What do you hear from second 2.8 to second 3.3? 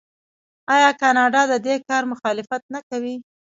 کوي؟